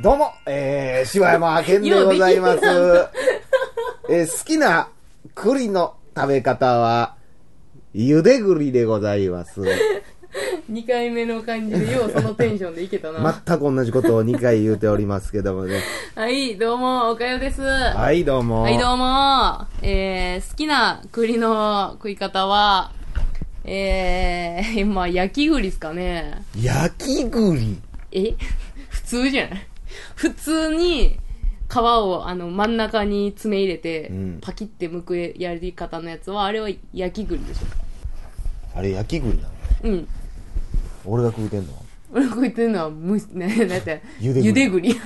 [0.00, 2.60] どうも、えー、柴山健でございます。
[4.10, 4.88] えー、好きな
[5.34, 7.16] 栗の食べ方は、
[7.94, 9.60] 茹で栗でございます。
[10.70, 13.42] 2回目の感じでようそのテンションでいけたな。
[13.46, 15.80] 全く同じことを2回言うておりますけどもね。
[16.14, 17.62] はい、どうも、おかよです。
[17.62, 18.68] ははい、どうも。
[18.68, 19.66] い、どうも。
[19.82, 22.92] えー、好きな栗の食い方は、
[23.70, 26.42] えー、 まあ、焼き栗ですかね。
[26.60, 27.76] 焼き栗？
[28.12, 28.34] え？
[28.88, 29.66] 普通じゃない
[30.16, 31.18] 普通に、
[31.70, 37.58] 皮をあの真ん中に爪入れて、うんパキって剥くやり方のやつは、あれは焼き栗でし
[38.74, 39.48] あれ焼き栗なの？
[39.48, 39.52] ょ。
[39.82, 40.08] うん。
[41.04, 41.72] 俺が食うてんの
[42.12, 44.96] 俺こう言 ってるのは、む、ね、なんて、ゆで栗ゆで栗。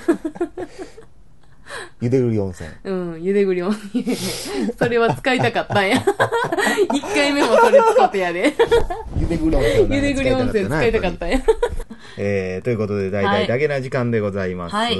[2.00, 2.68] 茹で栗温泉。
[2.84, 3.70] うん、ゆで栗を。
[4.78, 5.96] それは使いたかったんや。
[6.94, 8.52] 一回目もそれ使ってやで。
[9.16, 9.96] 茹で栗温泉。
[9.96, 11.42] ゆで栗温泉使いたかったんや。
[12.18, 14.74] えー、ということで、大々だけな時間でございます。
[14.74, 14.98] はい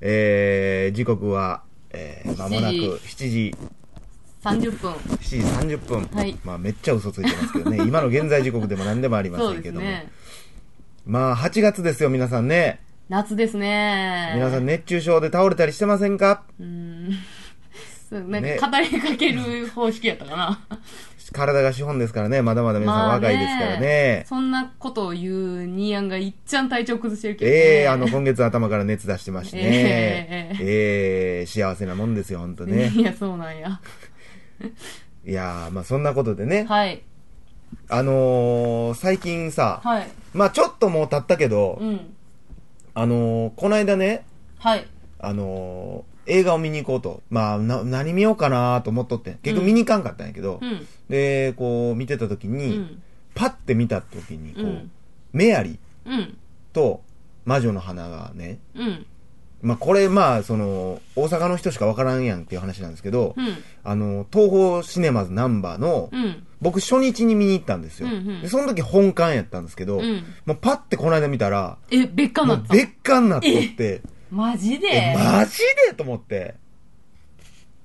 [0.00, 3.54] えー、時刻は、えー、まもなく7 7時、
[4.44, 4.92] 30分。
[4.92, 5.36] 7時
[5.76, 6.02] 30分。
[6.14, 7.78] はいまあ、めっちゃ嘘ついてますけどね。
[7.88, 9.86] 今の現在時刻でも何でもありませんけども。
[9.86, 10.08] ね。
[11.06, 12.80] まあ、8月ですよ、皆さんね。
[13.08, 14.32] 夏ですね。
[14.34, 16.44] 皆さん熱中症で倒れたりしてませんか？
[16.58, 17.10] うん。
[18.10, 20.58] なんねか語りかける方式やったかな。
[21.32, 22.42] 体が資本ですからね。
[22.42, 24.24] まだまだ皆さんまあ若いですからね。
[24.28, 27.56] そんなことを言うニーヤンがいっちゃん体調崩してるけどね。
[27.56, 29.62] ええあの、今月頭から熱出してましてね。
[29.64, 32.88] えええ幸せなもんですよ、ほんとね。
[32.94, 33.80] いや、そうなんや。
[35.26, 36.66] いやー、まあそんなことでね。
[36.68, 37.02] はい。
[37.88, 40.06] あのー、最近さ、はい。
[40.32, 42.13] まあちょっともう経ったけど、うん。
[42.94, 44.24] あのー、この間ね、
[44.58, 44.86] はい。
[45.18, 47.22] あのー、映画を見に行こうと。
[47.28, 49.38] まあ、な、何見ようかなと思っとってん。
[49.38, 50.86] 結局見に行かんかったんやけど、うん。
[51.08, 53.02] で、こう、見てた時うに、ん。
[53.34, 54.90] パッて見た時に、こう、うん
[55.34, 56.38] メアリうん。
[56.72, 57.02] と
[57.44, 59.06] 魔女の花がね、うん。
[59.64, 63.56] まあこれ、まあ、その、大阪の人しかわからんやんっていう話なんですけど、うん。
[63.82, 66.46] あの、東宝シネマズナンバーの、うん。
[66.60, 68.08] 僕初日に見に行ったんですよ。
[68.08, 68.42] うんうん。
[68.42, 70.24] でその時本館やったんですけど、うん。
[70.46, 74.88] もうパッてこの間見たら、え、別館なった別館になっとって、マジで？
[74.88, 75.58] え、マジ
[75.88, 76.54] でと思って、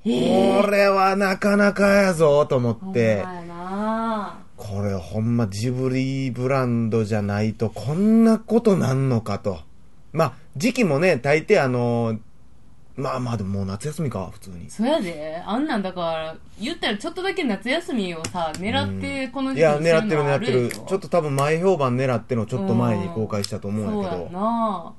[0.05, 3.25] えこれはなかなかやぞと思って、
[4.57, 9.59] これほんまジブリブランドじゃないとこんなことなんのかと。
[10.11, 12.19] まあ、時期もね、大抵あの、
[12.95, 14.69] まあまあでももう夏休みか、普通に。
[14.69, 20.69] そやで、あんなんだから、言ったらちょっとだけ夏休みをさ、狙ってこのいや、時期に狙ってる狙ってる。
[20.69, 24.93] ちょっと多分前評判狙ってのちょっと前に公開したと思うんやけそうやど、な。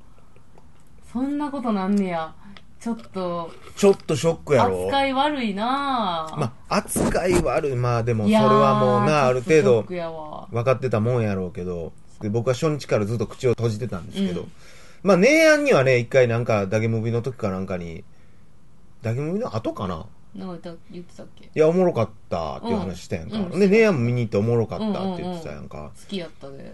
[1.13, 2.33] そんなことなんねや。
[2.79, 4.85] ちょっと、ちょっとショックやろ。
[4.85, 6.33] 扱い悪いな。
[6.35, 7.75] まあ、扱い悪い。
[7.75, 14.51] まあでもそれいやーはもうな、ある程度分かってたもんやろうけど、で僕は初日からずっと口を閉じてたんですけど、うん
[15.03, 18.03] まあ、姉案にはね、一回なんか、ダゲムビの時かなんかに、
[19.01, 20.05] ダゲムビの後かな？
[20.35, 21.45] なんか言ってたっけ？
[21.45, 23.37] いや、おもろかったっていう話したやんか。
[23.37, 25.91] うんうんで、姉案も見に行っておもろかったって言ってたやんか。
[25.95, 26.73] 好きやったで。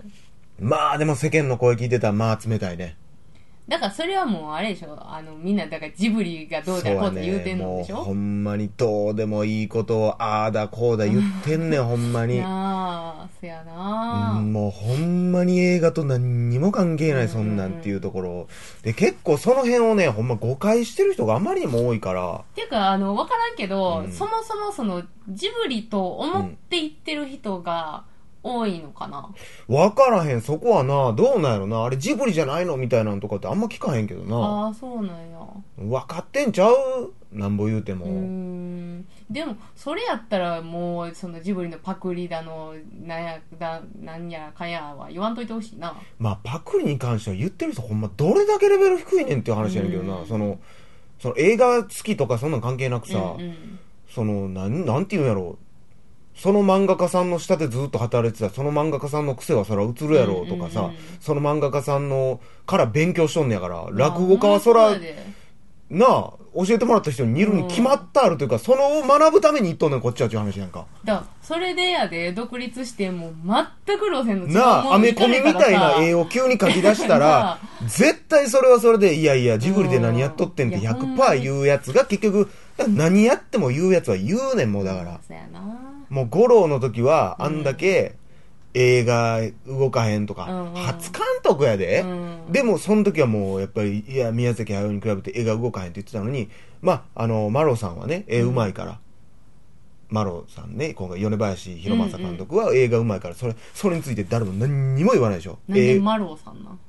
[0.59, 2.97] まあ、でも世間の声聞いてたら、まあ冷たいね。
[3.67, 4.97] だからそれはもうあれでしょ。
[4.99, 7.97] あの、みんな、だからジブリがどうだこうって言うてんのでしょ。
[7.97, 12.39] もうほんまにどうでもいいことを、ああだこうだ言ってんねん、 ほんまに。
[12.39, 18.47] なあ、そやなうんもうほんまに映画と何にも関係ないそんなんっていうところ。
[18.83, 22.35] で結構その辺をねほんま誤解してる人があまりにも多いから。
[22.35, 24.11] っていうか、あの、わからんけど、うん。
[24.13, 28.05] そもそもその、ジブリと思って言ってる人が
[28.43, 29.29] 多いのかな、
[29.67, 30.41] 分からへん。
[30.41, 31.83] そこはなどうなんやろな。
[31.83, 32.77] あれジブリじゃないの？
[32.77, 34.37] みたいなんとかってあんま聞かへんけどな。
[34.37, 35.39] ああ、そうなんや。
[35.77, 37.13] 分かってんちゃう？
[37.33, 39.07] なんぼ言うても、うーん。
[39.29, 42.73] でも、それやったらもう、そのジブリのパクリだの、
[43.05, 45.93] なんや、だ、なんやかやは言わんといてほしいな。
[46.17, 50.25] まあパクリに関しては言ってる人ほんまどれだけレベル低いねんっていう話やねんけどな、うん。
[50.25, 50.57] その
[51.19, 53.79] その映画好きとかそんなん関係なくさ、うんうん。
[54.09, 55.59] そのなんなんていうんやろ
[56.37, 64.91] その漫画家さんの下でずっと働いてたその漫画家さんの癖はそら映るやろうとかさ、うんうんうんその漫画家さんのから勉強しとんねやから落語家はそら
[65.89, 66.33] なあ
[66.65, 70.87] 教えてもらった人に見るに決まってあるというか、その学ぶために行っとんねんこっちはっていう話やんか。
[71.05, 73.31] だそれでやで、独立しても
[73.85, 76.21] 全く路線の違うなあアメコミみたいな絵を。
[76.21, 77.59] を急に描き出した ならあ。
[77.85, 80.81] 絶対それはそれでいやいやジブリで何やっとってんってうん。
[80.81, 82.49] いやほんま100%に言うやつが結局
[82.87, 85.19] 何やっても言うやつは言うねんもうだから。
[85.27, 85.96] そうやな。
[86.09, 88.15] もう五郎の時はあんだけ
[88.73, 90.81] 映画動かへんとか、うんうん。
[90.81, 92.51] 初監督やで、うん。
[92.51, 96.49] でもその時はもうやっぱりいや宮崎駿に比べて絵が動かへんって言ってたのに
[96.81, 98.99] まああのマロさんはね絵うまいから、
[100.09, 105.59] マロさんね、今回米林弘正監督は映画うまいから、それ、それについて誰も何にも言わないでしょ。
[105.67, 106.01] なんでえー。
[106.01, 106.79] マローさんなん？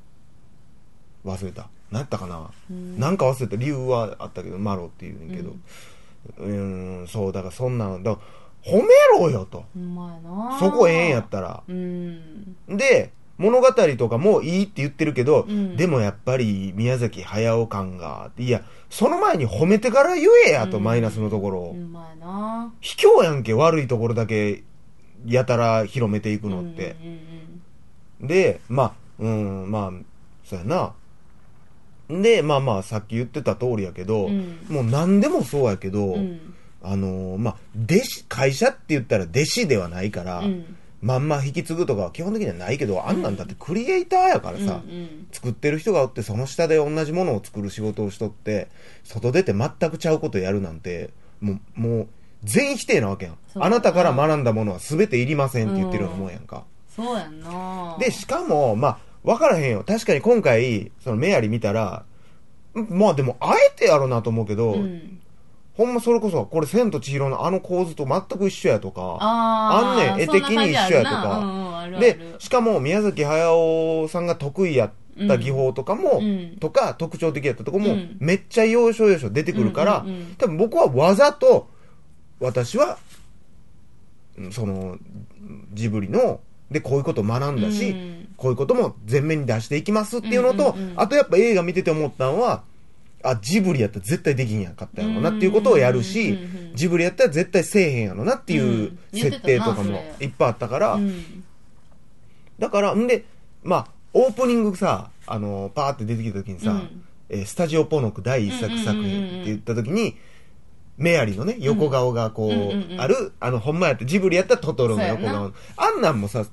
[1.24, 1.68] 忘れた。
[1.90, 2.98] 何やったかな、うん。
[2.98, 5.50] なんか忘れた理由はあったけど、マロっていうんやけど。
[6.38, 8.26] うーん、そう、だからそんなん、だから
[8.64, 8.88] 褒め
[9.18, 9.64] ろよと。
[10.58, 11.62] そこええんやったら。
[11.68, 12.56] うん。
[12.68, 15.76] で、物語とかもいいって言ってるけど、うん。
[15.76, 20.84] でもやっぱり宮崎駿感が、いや、その前に褒めてから言えやと、うん。
[20.84, 21.76] マイナスのところ
[22.80, 24.64] 卑怯やんけ、悪いところだけ、
[25.24, 26.96] やたら広めていくのって。
[28.20, 29.92] で、まあ、うん、まあ、
[30.44, 30.92] そうやな。
[32.10, 34.58] で、まあまあ、さっき言ってた通りやけど、うん。
[34.68, 48.68] もう何でもそうやけど、うんうんあのーまあ、弟子、会社って言ったら弟子ではないから、うんまんま引き継ぐとかは基本的にはないけど、あんなんだってクリエイターやからさ、うんうん作ってる人がおって、その下で同じものを作る仕事をしとって、
[49.04, 51.10] 外出て全くちゃうことやるなんて、
[51.40, 52.08] もう、もう、
[52.44, 53.38] 全否定なわけやん。
[53.54, 56.64] あなたから学んだものは全ていりませんって言ってるようなもんやんか。
[56.88, 59.84] そうやんなで、しかも、まあ、わからへんよ。
[59.86, 62.04] 確かに今回、そのメアリ見たら、
[62.74, 65.20] んまあでも、あえてやろうなと思うけど、うん
[65.78, 71.88] ほんまそれこそ、これ、千と千尋のあの構図と全く一緒やとか、あんねん絵的に一緒やとか。
[72.00, 76.56] で、しかも宮崎駿さんが得意やった技法とかも、うん。
[76.58, 78.16] とか、特徴的やったとこも、うん。
[78.18, 80.34] めっちゃ要所要所出てくるから、うんうんうん。
[80.36, 81.68] 多分僕はわざと、
[82.40, 82.98] 私は、
[84.36, 84.98] うんその、
[85.74, 86.40] ジブリの、
[86.72, 88.28] で、こういうことを学んだし、うん。
[88.36, 92.64] こういうことも前面に出していきますっていうのと、あとやっぱ映画見てて思ったのは、
[93.22, 99.20] あ、ジブリやったら絶対できんやんかったやろなっていうことをやるしうんうんうんうん、ジブリやったら絶対せえへんやろなっていううん。
[99.20, 101.44] 設定とかもいっぱいあったから、うん。
[102.58, 103.24] だから、んで、
[103.62, 107.04] まあ、オープニングさ、あの、パーって出てきた時にさ、うん。
[107.28, 110.16] えースタジオポノク第一作作品って言った時に、
[110.96, 112.92] メアリのね、横顔がこう、うんうんうん。
[112.92, 115.52] うんある、あの、ほんまやって、ジブリやったらトトロの横顔。
[115.76, 116.44] あんなんもさ、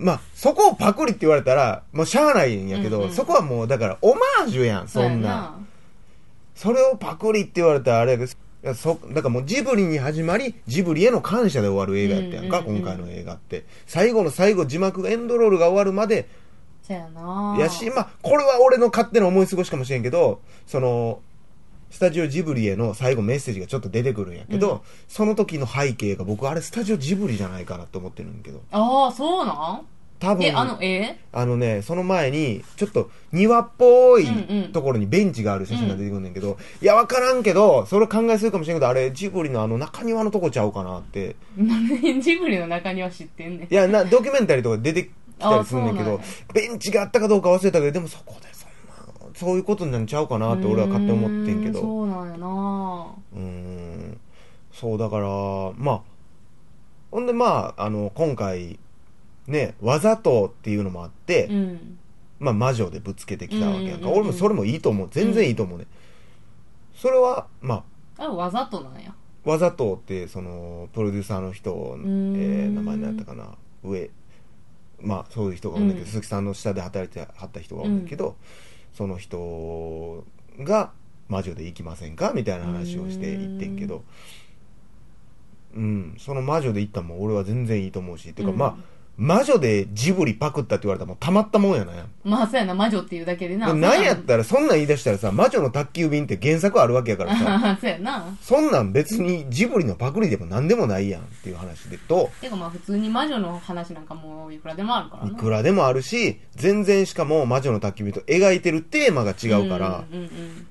[0.00, 5.58] まあ、そこをパクリって言われたら、もうしゃあないんやけど、うんうんそこはもう、だから、オマージュやん、そんな。
[6.54, 8.38] それをパクリって言われたらあれです。
[8.62, 13.64] いやそだからもうジブリに始まり、ジブリへの感謝で終わる映画やったやんか、うんうんうん今回の映画って。
[13.86, 16.28] 最後の最後、字幕がエンドロールが終わるまで、
[16.82, 21.20] そうやなやし、まあ、これは俺の勝手な思い過ごしかもしれんけど、その、
[21.90, 24.80] スタジオジブリへの最後メッセージがちょっと出てくるんやけど、うん。
[25.08, 29.86] その時の背景が僕あれスタジオジブリじゃないかなと思ってるんやけど、ああそうなん？
[30.20, 34.72] 多分、えあの絵あのね、その前に、ちょっと庭っぽいうんうん。
[34.72, 41.36] ところにベンチがある写真が出てくるんだけど、いや、わからんけど、それ考えするかもしれんけど、あれ、ジブリのあの中庭のとこちゃうかなって。
[42.20, 43.72] ジブリの中には知ってんねん。
[43.72, 46.20] いや、な、ドキュメンタリーとかで出てきたりするんだけど
[46.52, 48.59] ベンチがあったかどうか忘れたけど、でもそこでそんな、
[49.40, 51.80] そういうことになっちゃうかなって俺は勝手に思ってんけど。
[51.80, 54.20] そうなんやなうーん。
[54.70, 55.26] そう、だから、
[55.78, 56.02] まあ、
[57.10, 58.78] ほんでまあ、あの、今回、
[59.46, 61.98] ね、わざとっていうのもあって、うん
[62.38, 64.08] まあ魔女でぶつけてきたわけやんか。
[64.08, 65.08] 俺もそれもいいと思う。
[65.10, 65.86] 全然いいと思うね。
[66.94, 67.84] それは、ま
[68.16, 69.14] あ、あわざとなんや
[69.44, 74.10] わざとって、その、プロデューサーの人、えんー、名前何やったかな、上、
[75.00, 78.36] まあ、そういう人がおんねんけど、うん鈴木さんの下で働いてはった人がおんねんけど、
[78.92, 80.24] その人
[80.60, 80.92] が、
[81.28, 82.32] 魔女で行きませんか？
[82.34, 84.02] みたいな話をして行ってんけど、
[85.76, 88.58] うん、その魔女で行ったんも俺は全然いいと思うし、てか、うん。
[88.58, 88.76] まあ、
[89.20, 92.06] 魔女でジブリパクったって言われたらもうたまったもんやなやん。
[92.24, 92.74] まあそうやな。
[92.74, 93.66] 魔女っていうだけでな。
[93.66, 98.34] でなんやったら、そんなん言い出したらさ、魔女の宅急便って原作あるわけやからさ、あ そうやな。
[98.40, 110.66] そんなん別にジブリのパクリでも何でもないやんっていう話でと、てかまあ普通に魔女の話なんかもういくらでもあるからいなくらでもあるし、全然しかも魔女の宅急便と描いてるテーマが違うから、うんうんうん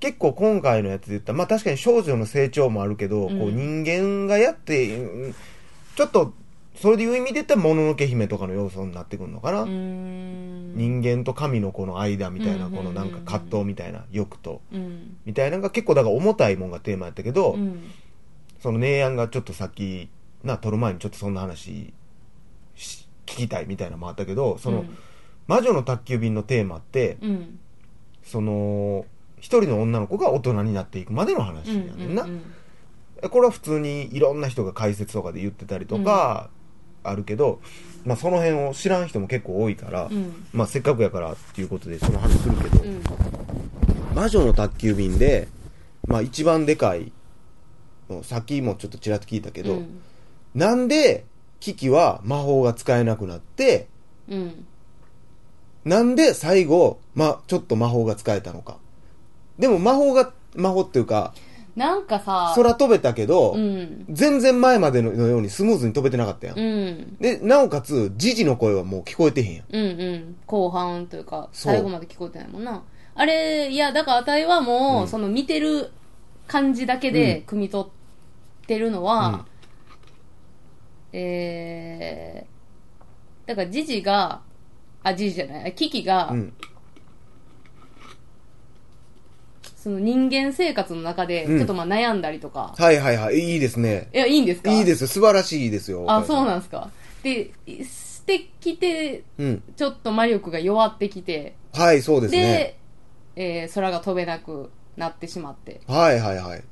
[0.00, 5.34] 結構今回のやつで言ったら、まあ確かに少女の成長もあるけど、うんこう人間がやって、うん
[5.96, 6.34] ちょっと、
[6.74, 9.64] それでいう意味で言ったら、もののけ姫とかの要素になってくるのかな。
[9.64, 15.16] 人間と神のこの間みたいな、このなんか葛藤みたいな、欲と、うん。
[15.24, 17.84] みたいなのが結構だから重たいもんがテーマやったけど、うん。
[18.60, 20.08] その姉やんがちょっとさっき、
[20.42, 21.94] な、撮る前にちょっとそんな話
[22.74, 24.98] し聞きたいみたいなのもあったけど、その、うん。
[25.46, 27.58] 魔女の宅急便のテーマって、うん。
[28.24, 29.06] その、
[29.38, 32.26] 一人の女の子が大人になっていくまでの話やねんな。
[33.28, 36.50] これは普通にいろんな人が解説とかで言ってたりとか、
[37.04, 37.60] あるけど、
[38.04, 40.46] まあその辺を知らん人も結構多いから、うん。
[40.52, 43.02] まあせっかくやからっていうことでその話するけど、うん。
[44.14, 45.48] 魔女の宅急便で、
[46.06, 47.12] まあ一番でかい、
[48.22, 50.00] さっきもちょっとちらっと聞いたけど、うん。
[50.54, 51.24] なんで
[51.60, 53.88] キキは魔法が使えなくなって、
[54.28, 54.66] うん。
[55.84, 58.78] なんで最後、まあちょっと魔法が使えたのか。
[59.58, 61.34] でも魔法が、魔法っていうか、
[61.76, 64.06] なんかさ空飛べたけど、うん。
[64.08, 66.58] 全然前までのようにスムーズに飛べてなかったやん。
[66.58, 67.16] うん。
[67.18, 69.64] で、なおかつ、ジジの声はもう聞こえてへんやん。
[69.70, 70.36] うんうん。
[70.46, 72.82] 後半というか最後まで聞こえてないもんな。
[73.16, 75.08] あれいやだからあたいはもう、うん。
[75.08, 75.90] その見てる
[76.46, 79.46] 感じだけで汲み取ってるのは、
[81.12, 84.42] えー、だからジジが
[85.02, 86.52] あジジじゃないキキが、うん。
[89.84, 93.38] その人間生活の中でうんちょっとまあ悩んだりとか、はいはいはい。
[93.38, 94.08] いいですね。
[94.14, 94.72] いやいいんですか？
[94.72, 95.08] いいですよ。
[95.08, 96.06] 素晴らしいですよ。
[96.08, 96.88] あそうんなんですか
[97.22, 97.52] で
[97.84, 99.62] してきてうん。
[99.76, 102.76] ちょっと魔力が弱ってきてはい、そうですでね。
[103.36, 106.62] えー空が飛べなくなってしまってはいはいはい。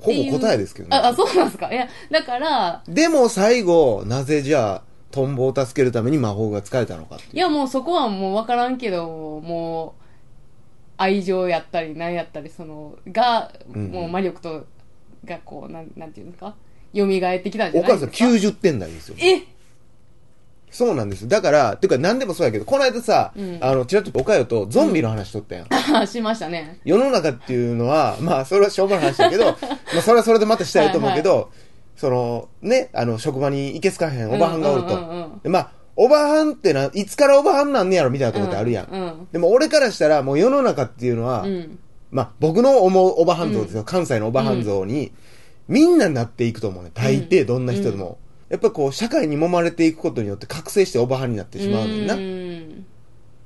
[0.00, 0.96] ほぼ答えですけどね。
[0.96, 1.70] ああそうなんですか？
[1.70, 7.36] いやだからでも最後、なぜじゃあ、トンボを助けるために魔法が使えたのかいう。
[7.36, 10.03] いやもうそこはもう分からんけどもう
[10.96, 13.86] 愛情やったり何やったりそのが、うん。
[13.90, 14.66] もう魔力と
[15.24, 16.54] がこうなんなんていうんですか？
[16.94, 17.08] 蘇っ
[17.42, 19.16] てきたんじゃないですか？90点台ですよ。
[19.18, 19.42] え？
[20.70, 21.28] そうなんです。
[21.28, 23.58] だから、ていうか何でもそうやけど、この間さ、うん。
[23.60, 25.66] あの、ちらっとおかよとゾンビの話しとったやん。
[25.70, 26.80] あ しましたね。
[26.84, 29.44] 世の中っていうのは、まあ、それはしょうもない話だけど、
[29.94, 31.50] まあ、それはそれでまたしたいと思うけど、
[31.94, 34.88] その、ね、あの、職場にいけすかへんおばはんがおると。
[34.88, 35.38] うんうんうんうん。
[35.44, 38.86] でまあ、おばはんってな、いつからおばはんなんねやろみたいなとこってあるやん。
[38.86, 41.78] うんうんでも俺からしたら、もう世の中っていうのは、うん
[42.10, 45.12] まあ、僕の思うおばはん像ですよ、関西のおばはん像に、
[45.66, 46.90] みんななっていくと思うね。
[46.94, 48.18] 大抵、どんな人でも。
[48.48, 52.14] やっぱこう、社会に揉まれていくことによって覚醒しておばはんになってしまうねんな。
[52.14, 52.86] っうん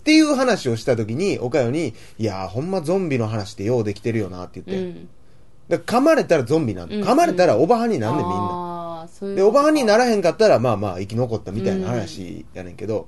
[0.05, 5.01] ていう話をした時に、おかよに、いやー、ほんまゾンビの話ってようできてるよなってう言って。
[5.01, 5.09] ん
[5.69, 6.97] だから噛まれたらゾンビなんだ。
[6.97, 8.78] うん噛まれたらおばはんになんねん、みんな。
[9.07, 13.07] そういうで、おばはんにならへんかったら、まあまあ生き残ったみたいな話やねんけど、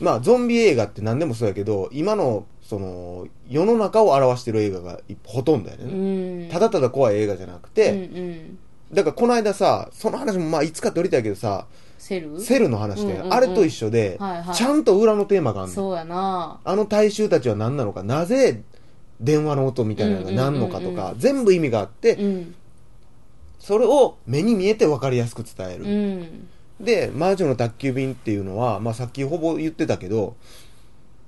[0.00, 6.46] まあゾンビ映画って何でもそうやけど、今の、その、世の中を表してる映画がいほとんどやねんうな。
[6.48, 6.50] ん。
[6.50, 8.00] ただただ怖い映画じゃなくて、うんう
[8.32, 8.58] ん。
[8.92, 11.66] だからこの間さ、その話もまあいつか撮りたいけどさ、
[11.98, 12.40] セル？
[12.40, 13.32] セルの話で、うんうんうん。
[13.34, 14.54] あれと一緒で、はいはい。
[14.54, 15.74] ちゃんと裏のテーマがあるの。
[15.74, 16.60] そうやな。
[16.62, 18.62] あの大衆たちは何なのか、なぜ
[19.20, 22.54] 電話の音みたいなのが何のかとか、全部意味があって、うん
[23.66, 25.84] それを目に見えて分かりやすく伝える。
[25.84, 26.48] うん。
[26.84, 30.36] で、魔女の宅急便っていうのは、まあさっきほぼ言ってたけど、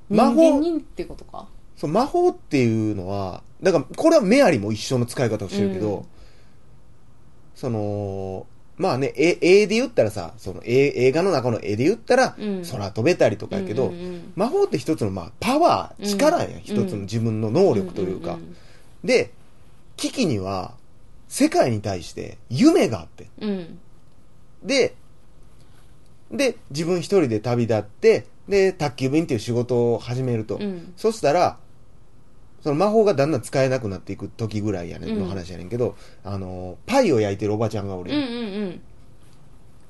[0.09, 1.49] 人魔法ってことか？
[1.77, 6.05] そう魔法っていうのは、だからこれはメアリも一緒の使い方をしてるけど、うん。
[7.57, 12.63] その、まあね、絵絵で言ったらさ、その絵映画の中の絵で言ったら、うん。
[12.65, 14.33] 空飛べたりとかやけど、うんうんうん。
[14.37, 18.35] 魔法って一つのまあパワー、力やん、うん一つの自分の能力というか。
[18.35, 18.55] んん
[19.03, 19.33] で、
[19.97, 20.78] 危機には
[21.29, 23.27] 世界に対して夢があって。
[23.41, 23.79] うん
[24.63, 24.95] で、
[26.33, 30.57] で、自分一人で旅立って、で、宅急便っていう仕事を始めると。
[30.57, 31.59] うんそしたら、
[32.63, 35.95] その魔法がだんだん使えなくなっていく時ぐらいやねん、うんの話やねんけど、
[36.25, 38.31] あの、パイを焼いてるおばちゃんがおるうんうやん。
[38.31, 38.81] んうん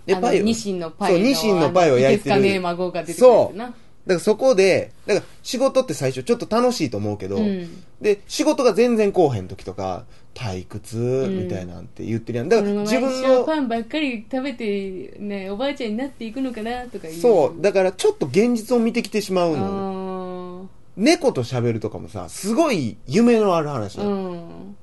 [0.07, 0.45] で、パイを。
[0.45, 2.37] ニシンのパイのそう、ニシンのパイを焼いてる。
[2.37, 3.75] いかねえ孫が出てくるやつな
[4.09, 7.85] だからそこで、だから仕事って最初ちょっと楽しいと思うけど、うん。
[8.01, 10.97] で、仕事が全然こうへん時とか、退屈
[11.37, 12.49] みたいなんて言ってるやん。
[12.49, 24.77] だから自分のの、パンばっかり食べてねおばあちゃんになっていくのかなとかそう、だからちょっと現実を見てきてしまうの猫と喋るとかもさ、すごい夢のある話ーなの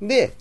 [0.00, 0.08] うん。
[0.08, 0.32] で、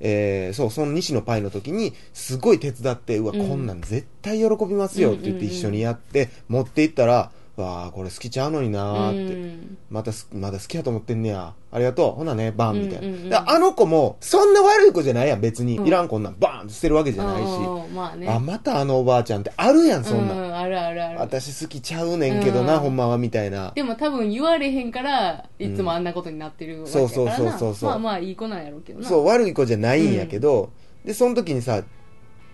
[0.00, 3.48] えーそう、その西のパイの時に、すごい手伝って、うわ、うん。
[3.48, 5.56] こんなん絶対喜びますよって言ってうんうんうん。
[5.56, 9.34] 一緒にやって、持って行ったら、わあこれ好きちゃうのになーって。
[9.34, 11.54] うんまたす、まだ好きやと思ってんねや。
[11.70, 12.12] ありがとう。
[12.14, 13.06] ほなね、バンみたいな。
[13.06, 15.78] うんうんうんあの子も、そんな悪い子じゃないやん、別に。
[15.78, 17.46] うんいらんこんなんバーンって捨てるわけじゃないし。
[17.46, 20.38] うんまあねあ、またあのおばあちゃんってあるやん、そんなん。
[20.38, 23.70] うん、あるあるある私好きちゃうねんけどな、うんほんまは、みたいな。
[23.72, 30.70] でも多分言われへんからいつもあんなことになってるわけやからな、そうそうそうそうそうまあまあいい子なんやろうけどなそう、悪い子じゃないんやけど、
[31.04, 31.84] で、その時にさ、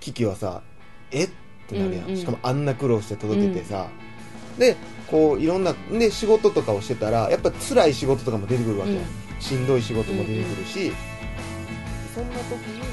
[0.01, 0.63] キキはさ、
[1.11, 1.31] えっ
[1.69, 2.05] てなるやん。
[2.05, 3.89] うんうんしかもあんな苦労して届けてさ、
[4.61, 4.77] で、
[5.07, 8.93] こう、いろんな、で、仕事とかをしてたら、やっぱ辛い仕事とかも出てくるわけ。
[8.93, 9.01] うん。
[9.41, 10.93] しんどい仕事も出てくるし、
[12.15, 12.90] そんな時に、